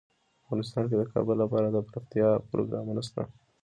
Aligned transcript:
افغانستان 0.43 0.83
کې 0.89 0.95
د 0.97 1.03
کابل 1.13 1.35
لپاره 1.43 1.67
دپرمختیا 1.69 2.27
پروګرامونه 2.51 3.01
شته. 3.07 3.21